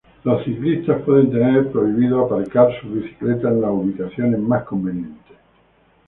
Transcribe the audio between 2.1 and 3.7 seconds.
aparcar sus bicicletas en las